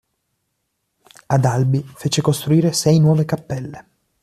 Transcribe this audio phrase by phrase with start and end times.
[1.27, 3.85] Ad Albi fece costruire sei nuove cappelle.